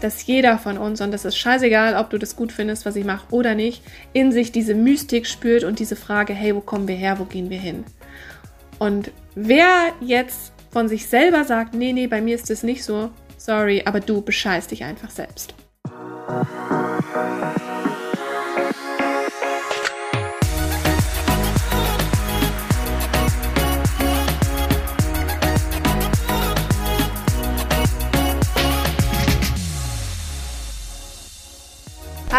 [0.00, 3.04] dass jeder von uns, und das ist scheißegal, ob du das gut findest, was ich
[3.04, 6.96] mache oder nicht, in sich diese Mystik spürt und diese Frage, hey, wo kommen wir
[6.96, 7.84] her, wo gehen wir hin?
[8.78, 13.10] Und wer jetzt von sich selber sagt, nee, nee, bei mir ist das nicht so,
[13.36, 15.54] sorry, aber du bescheißt dich einfach selbst.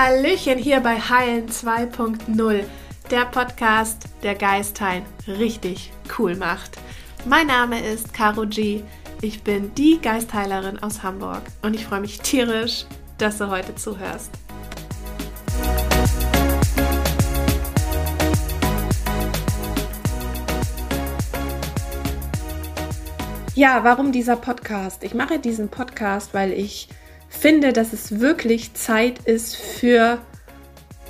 [0.02, 2.64] Hallöchen hier bei Heilen 2.0,
[3.12, 6.78] der Podcast, der Geistheilen richtig cool macht.
[7.26, 8.82] Mein Name ist Caro G.
[9.22, 12.86] Ich bin die Geistheilerin aus Hamburg und ich freue mich tierisch,
[13.18, 14.32] dass du heute zuhörst.
[23.54, 25.04] Ja, warum dieser Podcast?
[25.04, 26.88] Ich mache diesen Podcast, weil ich
[27.30, 30.20] finde, dass es wirklich Zeit ist für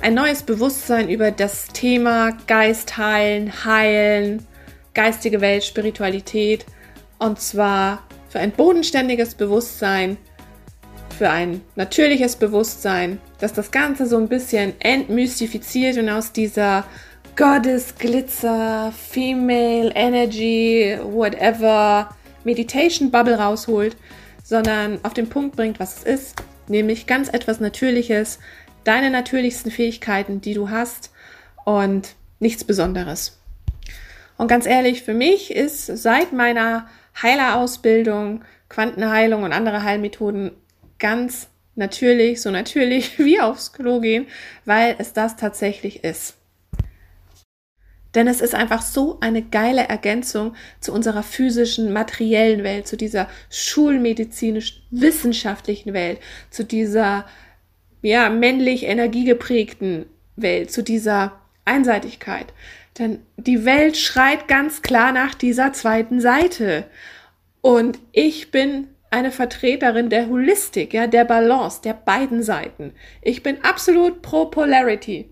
[0.02, 4.46] ein neues Bewusstsein über das Thema Geist heilen, heilen,
[4.94, 6.64] geistige Welt, Spiritualität.
[7.18, 10.16] Und zwar für ein bodenständiges Bewusstsein,
[11.18, 16.84] für ein natürliches Bewusstsein, dass das Ganze so ein bisschen entmystifiziert und aus dieser
[17.36, 22.08] Goddess, Glitzer, Female Energy, whatever,
[22.44, 23.96] Meditation Bubble rausholt
[24.50, 28.40] sondern auf den Punkt bringt, was es ist, nämlich ganz etwas Natürliches,
[28.82, 31.12] deine natürlichsten Fähigkeiten, die du hast
[31.64, 33.38] und nichts Besonderes.
[34.36, 36.88] Und ganz ehrlich, für mich ist seit meiner
[37.22, 40.50] Heilerausbildung, Quantenheilung und andere Heilmethoden
[40.98, 44.26] ganz natürlich, so natürlich wie aufs Klo gehen,
[44.64, 46.39] weil es das tatsächlich ist.
[48.14, 53.28] Denn es ist einfach so eine geile Ergänzung zu unserer physischen, materiellen Welt, zu dieser
[53.50, 56.18] schulmedizinisch-wissenschaftlichen Welt,
[56.50, 57.26] zu dieser
[58.02, 62.52] ja, männlich energiegeprägten Welt, zu dieser Einseitigkeit.
[62.98, 66.86] Denn die Welt schreit ganz klar nach dieser zweiten Seite.
[67.60, 72.92] Und ich bin eine Vertreterin der Holistik, ja, der Balance, der beiden Seiten.
[73.22, 75.30] Ich bin absolut pro Polarity.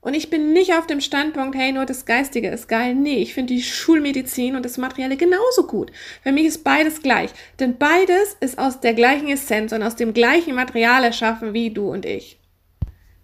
[0.00, 2.94] Und ich bin nicht auf dem Standpunkt, hey, nur das Geistige ist geil.
[2.94, 5.90] Nee, ich finde die Schulmedizin und das Materielle genauso gut.
[6.22, 7.30] Für mich ist beides gleich.
[7.58, 11.90] Denn beides ist aus der gleichen Essenz und aus dem gleichen Material erschaffen wie du
[11.90, 12.38] und ich.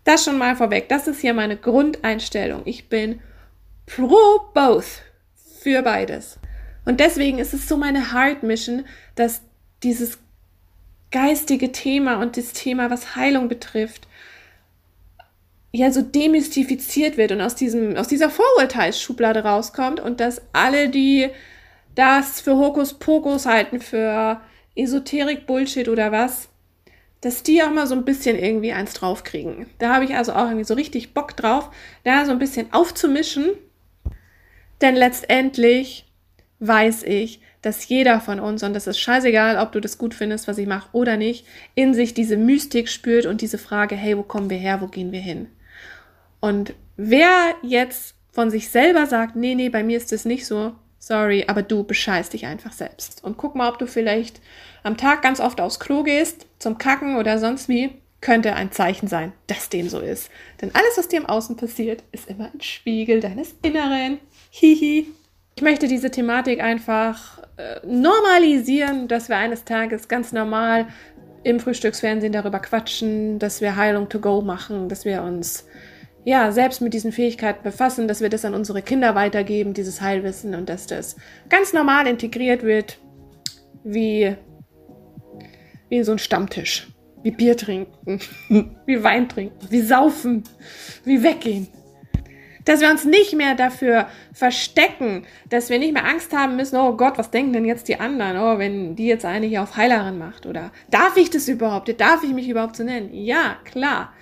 [0.03, 0.89] Das schon mal vorweg.
[0.89, 2.63] Das ist hier meine Grundeinstellung.
[2.65, 3.21] Ich bin
[3.87, 5.03] pro both.
[5.61, 6.39] Für beides.
[6.85, 8.85] Und deswegen ist es so meine Heart Mission,
[9.15, 9.43] dass
[9.83, 10.19] dieses
[11.11, 14.09] geistige Thema und das Thema, was Heilung betrifft,
[15.77, 21.31] ja so demystifiziert wird und aus diesem aus dieser Vorurteilsschublade rauskommt und dass alle die
[21.97, 24.41] das für Hokuspokus halten für
[24.77, 26.49] Esoterik Bullshit oder was,
[27.21, 29.67] dass die auch mal so ein bisschen irgendwie eins draufkriegen.
[29.79, 31.71] Da habe ich also auch irgendwie so richtig Bock drauf,
[32.05, 33.51] da so ein bisschen aufzumischen,
[34.81, 36.07] denn letztendlich
[36.61, 40.47] weiß ich, dass jeder von uns, und das ist scheißegal, ob du das gut findest,
[40.47, 44.23] was ich mache oder nicht, in sich diese Mystik spürt und diese Frage, hey, wo
[44.23, 45.49] kommen wir her, wo gehen wir hin?
[46.45, 50.73] Und wer jetzt von sich selber sagt, nee, nee, bei mir ist das nicht so,
[50.99, 53.25] sorry, aber du bescheißt dich einfach selbst.
[53.25, 54.43] Und guck mal, ob du vielleicht
[54.83, 59.09] am Tag ganz oft aufs Klo gehst, zum Kacken oder sonst wie, könnte ein Zeichen
[59.09, 60.29] sein, dass dem so ist.
[60.61, 64.19] Denn alles, was dir im Außen passiert, ist immer ein Spiegel deines Inneren.
[64.51, 65.07] Hihi.
[65.57, 70.89] Ich möchte diese Thematik einfach äh, normalisieren, dass wir eines Tages ganz normal
[71.43, 75.65] im Frühstücksfernsehen darüber quatschen, dass wir Heilung to go machen, dass wir uns
[76.25, 80.55] ja, selbst mit diesen Fähigkeiten befassen, dass wir das an unsere Kinder weitergeben, dieses Heilwissen
[80.55, 81.17] und dass das
[81.51, 82.99] ganz normal integriert wird,
[83.85, 84.35] wie,
[85.91, 86.89] wie so ein Stammtisch,
[87.23, 88.21] wie Bier trinken,
[88.87, 90.45] wie Wein trinken, wie saufen,
[91.05, 91.69] wie weggehen.
[92.65, 96.97] Dass wir uns nicht mehr dafür verstecken, dass wir nicht mehr Angst haben müssen, oh
[96.97, 98.39] Gott, was denken denn jetzt die anderen?
[98.39, 102.01] Oh, wenn die jetzt eine hier auf Heilerin macht oder darf ich das überhaupt?
[102.01, 103.13] Darf ich mich überhaupt so nennen?
[103.13, 104.15] Ja, klar.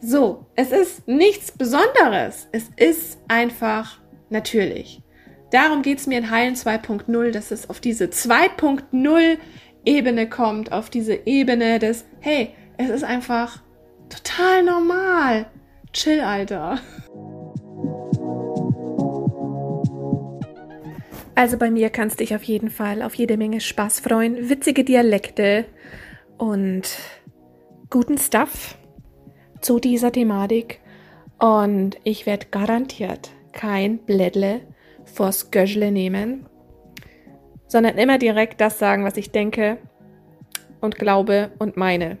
[0.00, 2.48] So, es ist nichts Besonderes.
[2.52, 3.98] Es ist einfach
[4.30, 5.02] natürlich.
[5.50, 9.38] Darum geht es mir in Heilen 2.0, dass es auf diese 2.0
[9.84, 13.62] Ebene kommt, auf diese Ebene des, hey, es ist einfach
[14.08, 15.46] total normal.
[15.92, 16.78] Chill, Alter.
[21.34, 24.84] Also bei mir kannst du dich auf jeden Fall auf jede Menge Spaß freuen, witzige
[24.84, 25.64] Dialekte
[26.36, 26.82] und
[27.90, 28.76] guten Stuff
[29.60, 30.80] zu dieser Thematik
[31.38, 34.60] und ich werde garantiert kein Blättle
[35.04, 36.46] vors Göschle nehmen,
[37.66, 39.78] sondern immer direkt das sagen, was ich denke
[40.80, 42.18] und glaube und meine.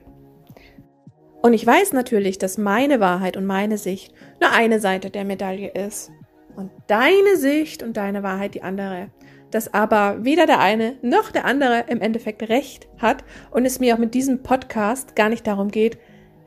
[1.40, 5.70] Und ich weiß natürlich, dass meine Wahrheit und meine Sicht nur eine Seite der Medaille
[5.70, 6.10] ist.
[6.56, 9.10] Und deine Sicht und deine Wahrheit die andere.
[9.52, 13.94] Dass aber weder der eine noch der andere im Endeffekt Recht hat und es mir
[13.94, 15.98] auch mit diesem Podcast gar nicht darum geht,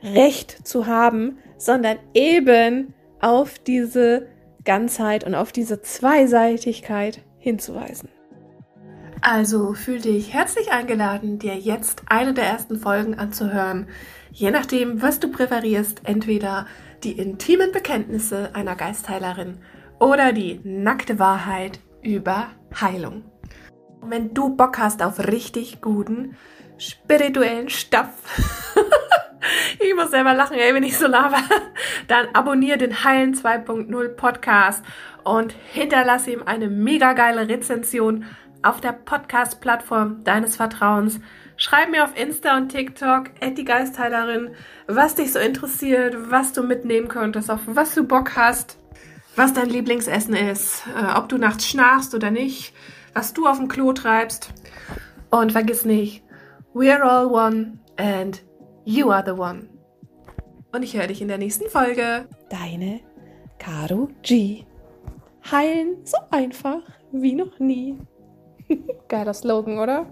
[0.03, 4.27] Recht zu haben, sondern eben auf diese
[4.65, 8.09] Ganzheit und auf diese Zweiseitigkeit hinzuweisen.
[9.21, 13.88] Also fühl dich herzlich eingeladen, dir jetzt eine der ersten Folgen anzuhören.
[14.31, 16.65] Je nachdem, was du präferierst, entweder
[17.03, 19.59] die intimen Bekenntnisse einer Geistheilerin
[20.00, 22.48] oder die nackte Wahrheit über
[22.80, 23.24] Heilung.
[24.01, 26.36] Und wenn du Bock hast auf richtig guten
[26.80, 28.09] spirituellen Stoff,
[29.79, 31.39] ich muss selber lachen, ey, wenn ich so laber,
[32.07, 34.83] dann abonniere den Heilen 2.0 Podcast
[35.23, 38.25] und hinterlasse ihm eine mega geile Rezension
[38.63, 41.19] auf der Podcast-Plattform deines Vertrauens.
[41.57, 44.51] Schreib mir auf Insta und TikTok, die Geistheilerin,
[44.88, 48.77] was dich so interessiert, was du mitnehmen könntest, auf was du Bock hast,
[49.35, 52.73] was dein Lieblingsessen ist, äh, ob du nachts schnarchst oder nicht,
[53.13, 54.49] was du auf dem Klo treibst.
[55.29, 56.23] Und vergiss nicht,
[56.73, 58.41] we're all one and
[58.85, 59.69] you are the one.
[60.73, 62.27] Und ich höre dich in der nächsten Folge.
[62.49, 63.01] Deine
[63.59, 64.63] Caro G.
[65.51, 66.81] Heilen so einfach
[67.11, 67.97] wie noch nie.
[69.07, 70.05] Geiler Slogan, oder?